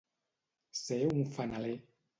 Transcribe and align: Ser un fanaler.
Ser 0.81 0.99
un 1.11 1.23
fanaler. 1.37 1.77